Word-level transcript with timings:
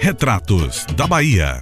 Retratos 0.00 0.86
da 0.96 1.06
Bahia. 1.06 1.60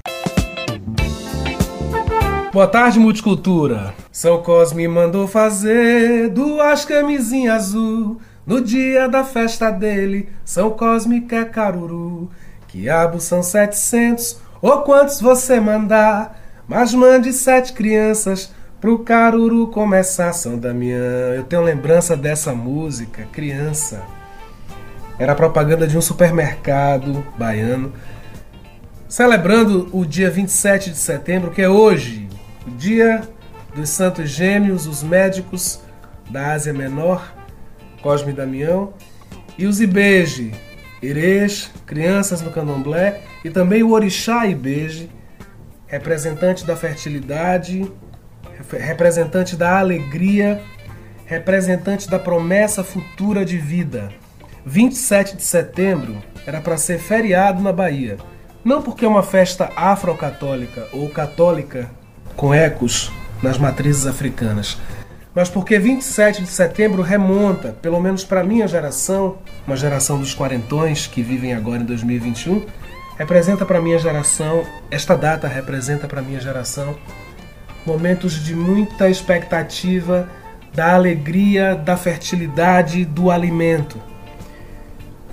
Boa 2.52 2.66
tarde, 2.66 2.98
Multicultura. 2.98 3.92
São 4.10 4.42
Cosme 4.42 4.86
mandou 4.88 5.26
fazer 5.26 6.30
duas 6.30 6.84
camisinhas 6.84 7.64
azul. 7.64 8.20
No 8.46 8.60
dia 8.60 9.08
da 9.08 9.24
festa 9.24 9.70
dele, 9.70 10.28
São 10.44 10.70
Cosme 10.70 11.22
quer 11.22 11.50
caruru. 11.50 12.30
Quiabo 12.68 13.20
são 13.20 13.42
setecentos, 13.42 14.38
ou 14.62 14.82
quantos 14.82 15.20
você 15.20 15.58
mandar. 15.58 16.40
Mas 16.68 16.94
mande 16.94 17.32
sete 17.32 17.72
crianças 17.72 18.52
pro 18.80 19.00
caruru 19.00 19.66
começar. 19.68 20.32
São 20.32 20.56
Damião, 20.56 21.34
eu 21.34 21.44
tenho 21.44 21.62
lembrança 21.62 22.16
dessa 22.16 22.54
música, 22.54 23.26
criança. 23.32 24.02
Era 25.18 25.34
propaganda 25.34 25.86
de 25.86 25.96
um 25.96 26.02
supermercado 26.02 27.26
baiano 27.38 27.92
celebrando 29.08 29.88
o 29.92 30.04
dia 30.04 30.30
27 30.30 30.90
de 30.90 30.96
setembro, 30.96 31.50
que 31.50 31.62
é 31.62 31.68
hoje, 31.68 32.28
o 32.66 32.70
dia 32.70 33.22
dos 33.74 33.90
Santos 33.90 34.30
Gêmeos, 34.30 34.86
os 34.86 35.02
médicos 35.02 35.80
da 36.30 36.52
Ásia 36.52 36.72
Menor, 36.72 37.32
Cosme 38.02 38.32
e 38.32 38.34
Damião, 38.34 38.92
e 39.56 39.66
os 39.66 39.80
Ibeje, 39.80 40.52
Erês, 41.02 41.70
crianças 41.86 42.40
no 42.40 42.50
candomblé, 42.50 43.22
e 43.44 43.50
também 43.50 43.82
o 43.82 43.92
Orixá 43.92 44.46
Ibeje, 44.46 45.10
representante 45.86 46.66
da 46.66 46.74
fertilidade, 46.74 47.90
representante 48.70 49.54
da 49.54 49.78
alegria, 49.78 50.60
representante 51.24 52.10
da 52.10 52.18
promessa 52.18 52.82
futura 52.82 53.44
de 53.44 53.56
vida. 53.56 54.10
27 54.68 55.36
de 55.36 55.44
setembro 55.44 56.20
era 56.44 56.60
para 56.60 56.76
ser 56.76 56.98
feriado 56.98 57.62
na 57.62 57.72
Bahia. 57.72 58.16
Não 58.64 58.82
porque 58.82 59.04
é 59.04 59.08
uma 59.08 59.22
festa 59.22 59.70
afro-católica 59.76 60.88
ou 60.92 61.08
católica 61.08 61.88
com 62.34 62.52
ecos 62.52 63.12
nas 63.40 63.58
matrizes 63.58 64.08
africanas, 64.08 64.76
mas 65.32 65.48
porque 65.48 65.78
27 65.78 66.42
de 66.42 66.48
setembro 66.48 67.00
remonta, 67.00 67.76
pelo 67.80 68.00
menos 68.00 68.24
para 68.24 68.42
minha 68.42 68.66
geração, 68.66 69.38
uma 69.64 69.76
geração 69.76 70.18
dos 70.18 70.34
quarentões 70.34 71.06
que 71.06 71.22
vivem 71.22 71.54
agora 71.54 71.82
em 71.82 71.86
2021, 71.86 72.66
representa 73.16 73.64
para 73.64 73.80
minha 73.80 74.00
geração, 74.00 74.64
esta 74.90 75.16
data 75.16 75.46
representa 75.46 76.08
para 76.08 76.20
minha 76.20 76.40
geração 76.40 76.96
momentos 77.86 78.44
de 78.44 78.52
muita 78.52 79.08
expectativa 79.08 80.28
da 80.74 80.92
alegria, 80.92 81.76
da 81.76 81.96
fertilidade, 81.96 83.04
do 83.04 83.30
alimento 83.30 84.02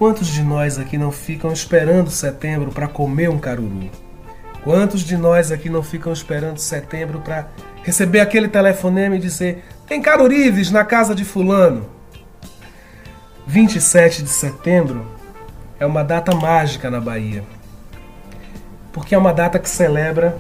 Quantos 0.03 0.27
de 0.27 0.43
nós 0.43 0.77
aqui 0.77 0.97
não 0.97 1.13
ficam 1.13 1.53
esperando 1.53 2.09
setembro 2.11 2.73
para 2.73 2.89
comer 2.89 3.29
um 3.29 3.39
caruru? 3.39 3.89
Quantos 4.61 4.99
de 4.99 5.15
nós 5.15 5.49
aqui 5.49 5.69
não 5.69 5.81
ficam 5.81 6.11
esperando 6.11 6.57
setembro 6.57 7.21
para 7.21 7.47
receber 7.83 8.19
aquele 8.19 8.49
telefonema 8.49 9.15
e 9.15 9.19
dizer: 9.19 9.63
tem 9.87 10.01
carurives 10.01 10.69
na 10.71 10.83
casa 10.83 11.15
de 11.15 11.23
Fulano? 11.23 11.89
27 13.47 14.23
de 14.23 14.29
setembro 14.29 15.07
é 15.79 15.85
uma 15.85 16.03
data 16.03 16.35
mágica 16.35 16.91
na 16.91 16.99
Bahia. 16.99 17.45
Porque 18.91 19.15
é 19.15 19.17
uma 19.17 19.33
data 19.33 19.57
que 19.57 19.69
celebra, 19.69 20.37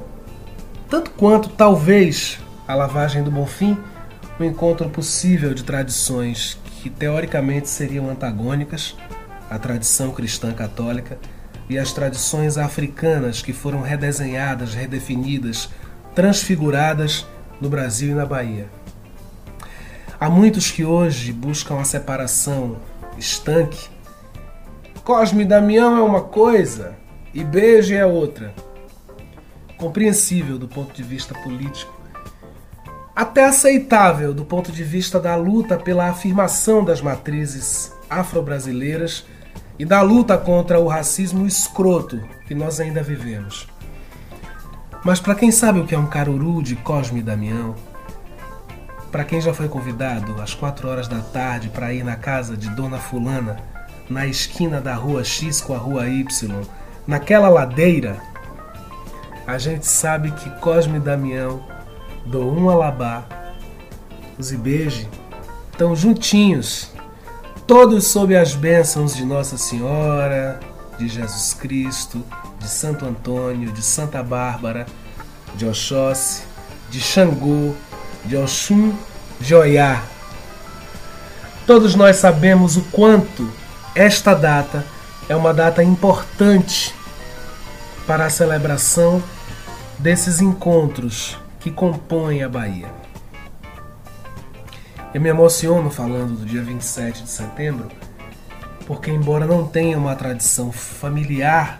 tanto 0.89 1.09
quanto 1.11 1.47
talvez 1.47 2.37
a 2.67 2.75
lavagem 2.75 3.23
do 3.23 3.31
Bonfim, 3.31 3.77
um 4.37 4.43
encontro 4.43 4.89
possível 4.89 5.53
de 5.53 5.63
tradições 5.63 6.59
que 6.81 6.89
teoricamente 6.89 7.69
seriam 7.69 8.09
antagônicas 8.09 8.93
a 9.49 9.59
tradição 9.59 10.11
cristã 10.11 10.53
católica 10.53 11.17
e 11.69 11.77
as 11.77 11.91
tradições 11.91 12.57
africanas 12.57 13.41
que 13.41 13.53
foram 13.53 13.81
redesenhadas, 13.81 14.73
redefinidas, 14.73 15.69
transfiguradas 16.13 17.25
no 17.59 17.69
Brasil 17.69 18.11
e 18.11 18.15
na 18.15 18.25
Bahia. 18.25 18.67
Há 20.19 20.29
muitos 20.29 20.71
que 20.71 20.85
hoje 20.85 21.33
buscam 21.33 21.79
a 21.79 21.83
separação 21.83 22.77
estanque. 23.17 23.89
Cosme 25.03 25.43
e 25.43 25.45
Damião 25.45 25.97
é 25.97 26.01
uma 26.01 26.21
coisa 26.21 26.95
e 27.33 27.43
Beije 27.43 27.95
é 27.95 28.05
outra. 28.05 28.53
Compreensível 29.77 30.57
do 30.57 30.67
ponto 30.67 30.93
de 30.93 31.03
vista 31.03 31.33
político, 31.33 31.93
até 33.15 33.45
aceitável 33.45 34.33
do 34.33 34.45
ponto 34.45 34.71
de 34.71 34.83
vista 34.83 35.19
da 35.19 35.35
luta 35.35 35.77
pela 35.77 36.09
afirmação 36.09 36.83
das 36.83 37.01
matrizes 37.01 37.91
afro-brasileiras 38.19 39.25
e 39.77 39.85
da 39.85 40.01
luta 40.01 40.37
contra 40.37 40.79
o 40.79 40.87
racismo 40.87 41.45
escroto 41.45 42.21
que 42.47 42.53
nós 42.53 42.79
ainda 42.79 43.01
vivemos. 43.01 43.67
Mas 45.03 45.19
para 45.19 45.35
quem 45.35 45.51
sabe 45.51 45.79
o 45.79 45.85
que 45.85 45.95
é 45.95 45.99
um 45.99 46.07
caruru 46.07 46.61
de 46.63 46.75
Cosme 46.77 47.19
e 47.19 47.23
Damião, 47.23 47.75
para 49.11 49.23
quem 49.23 49.41
já 49.41 49.53
foi 49.53 49.67
convidado 49.67 50.41
às 50.41 50.53
quatro 50.53 50.87
horas 50.87 51.07
da 51.07 51.19
tarde 51.19 51.69
para 51.69 51.93
ir 51.93 52.03
na 52.03 52.15
casa 52.15 52.55
de 52.55 52.69
Dona 52.69 52.97
Fulana, 52.97 53.57
na 54.09 54.25
esquina 54.25 54.79
da 54.79 54.95
rua 54.95 55.23
X 55.23 55.61
com 55.61 55.73
a 55.73 55.77
rua 55.77 56.07
Y, 56.07 56.61
naquela 57.05 57.49
ladeira, 57.49 58.17
a 59.45 59.57
gente 59.57 59.85
sabe 59.85 60.31
que 60.31 60.49
Cosme 60.61 60.97
e 60.97 61.01
Damião, 61.01 61.63
do 62.25 62.47
um 62.47 62.69
alabá, 62.69 63.25
os 64.37 64.51
Ibeje, 64.53 65.09
estão 65.71 65.95
juntinhos 65.95 66.92
todos 67.67 68.07
sob 68.07 68.35
as 68.35 68.55
bênçãos 68.55 69.15
de 69.15 69.23
Nossa 69.23 69.57
Senhora, 69.57 70.59
de 70.97 71.07
Jesus 71.07 71.53
Cristo, 71.53 72.23
de 72.59 72.67
Santo 72.67 73.05
Antônio, 73.05 73.71
de 73.71 73.81
Santa 73.81 74.21
Bárbara, 74.21 74.85
de 75.55 75.65
Oxóssi, 75.65 76.43
de 76.89 76.99
Xangô, 76.99 77.73
de 78.25 78.35
Oxum, 78.37 78.93
de 79.39 79.55
Oiá. 79.55 80.03
Todos 81.65 81.95
nós 81.95 82.17
sabemos 82.17 82.75
o 82.75 82.81
quanto 82.91 83.49
esta 83.95 84.33
data 84.33 84.85
é 85.29 85.35
uma 85.35 85.53
data 85.53 85.83
importante 85.83 86.93
para 88.05 88.25
a 88.25 88.29
celebração 88.29 89.23
desses 89.97 90.41
encontros 90.41 91.37
que 91.59 91.71
compõem 91.71 92.43
a 92.43 92.49
Bahia. 92.49 93.02
Eu 95.13 95.21
me 95.21 95.29
emociono 95.29 95.91
falando 95.91 96.39
do 96.39 96.43
dia 96.43 96.63
27 96.63 97.21
de 97.21 97.29
setembro, 97.29 97.87
porque, 98.87 99.11
embora 99.11 99.45
não 99.45 99.63
tenha 99.67 99.95
uma 99.95 100.15
tradição 100.15 100.71
familiar 100.71 101.79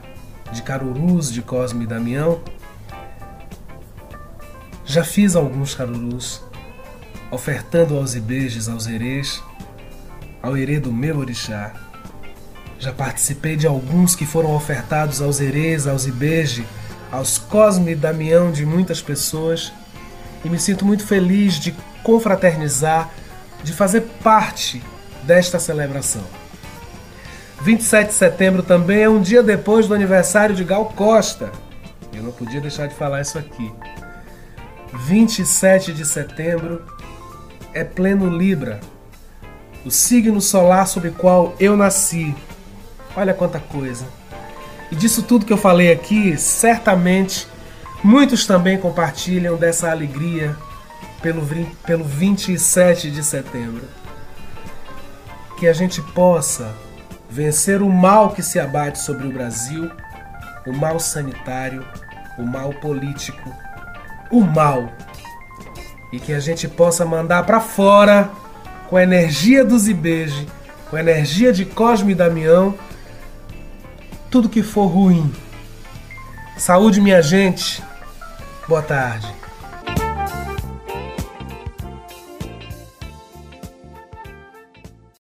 de 0.52 0.62
carurus 0.62 1.34
de 1.34 1.42
Cosme 1.42 1.86
e 1.86 1.88
Damião, 1.88 2.42
já 4.86 5.04
fiz 5.04 5.36
alguns 5.36 5.74
carurus, 5.74 6.44
ofertando 7.32 7.98
aos 7.98 8.14
ibejes, 8.14 8.70
aos 8.70 8.86
herês, 8.86 9.42
ao 10.40 10.56
herê 10.56 10.80
do 10.80 10.94
meu 10.94 11.18
orixá. 11.18 11.74
Já 12.78 12.92
participei 12.92 13.56
de 13.56 13.66
alguns 13.66 14.16
que 14.16 14.28
foram 14.28 14.54
ofertados 14.56 15.24
aos 15.24 15.42
herês, 15.42 15.88
aos 15.88 16.06
ibeje, 16.06 16.68
aos 17.12 17.40
Cosme 17.40 17.94
e 17.94 17.96
Damião 17.96 18.52
de 18.52 18.64
muitas 18.64 19.02
pessoas, 19.02 19.74
e 20.46 20.50
me 20.50 20.60
sinto 20.60 20.86
muito 20.86 21.04
feliz 21.04 21.56
de 21.56 21.76
confraternizar 22.04 23.10
de 23.64 23.74
fazer 23.74 24.02
parte 24.24 24.84
desta 25.24 25.58
celebração. 25.58 26.24
27 27.62 28.10
de 28.10 28.14
setembro 28.14 28.62
também 28.62 29.04
é 29.04 29.10
um 29.10 29.22
dia 29.22 29.42
depois 29.42 29.88
do 29.88 29.94
aniversário 29.94 30.54
de 30.54 30.64
Gal 30.64 30.86
Costa. 30.86 31.52
Eu 32.14 32.22
não 32.22 32.32
podia 32.32 32.60
deixar 32.60 32.88
de 32.88 32.96
falar 32.96 33.22
isso 33.22 33.38
aqui. 33.38 33.72
27 34.94 35.94
de 35.94 36.06
setembro 36.06 36.84
é 37.74 37.84
pleno 37.84 38.30
Libra, 38.30 38.80
o 39.86 39.90
signo 39.90 40.40
solar 40.40 40.88
sob 40.88 41.08
o 41.08 41.14
qual 41.14 41.56
eu 41.60 41.76
nasci. 41.76 42.36
Olha 43.16 43.34
quanta 43.34 43.60
coisa. 43.60 44.06
E 44.92 44.96
disso 44.96 45.24
tudo 45.24 45.46
que 45.46 45.54
eu 45.54 45.58
falei 45.58 45.92
aqui, 45.92 46.38
certamente 46.38 47.48
muitos 48.04 48.46
também 48.46 48.78
compartilham 48.78 49.56
dessa 49.56 49.90
alegria 49.90 50.56
pelo, 51.24 51.42
pelo 51.86 52.04
27 52.04 53.10
de 53.10 53.24
setembro. 53.24 53.88
Que 55.58 55.68
a 55.68 55.74
gente 55.74 56.02
possa 56.02 56.76
vencer 57.30 57.82
o 57.82 57.90
mal 57.90 58.32
que 58.32 58.44
se 58.44 58.60
abate 58.60 59.00
sobre 59.00 59.26
o 59.26 59.32
Brasil, 59.32 59.90
o 60.68 60.74
mal 60.74 61.00
sanitário, 61.00 61.84
o 62.38 62.44
mal 62.44 62.74
político, 62.74 63.50
o 64.30 64.42
mal. 64.42 64.92
E 66.12 66.20
que 66.20 66.34
a 66.34 66.40
gente 66.40 66.68
possa 66.68 67.06
mandar 67.06 67.44
para 67.46 67.62
fora, 67.62 68.30
com 68.90 68.98
a 68.98 69.04
energia 69.04 69.64
dos 69.64 69.88
Ibeje, 69.88 70.48
com 70.90 70.98
a 70.98 71.00
energia 71.00 71.52
de 71.52 71.66
Cosme 71.66 72.12
e 72.12 72.16
Damião, 72.16 72.76
tudo 74.30 74.50
que 74.50 74.62
for 74.62 74.88
ruim. 74.88 75.34
Saúde, 76.58 77.02
minha 77.02 77.22
gente. 77.22 77.82
Boa 78.68 78.82
tarde. 78.82 79.43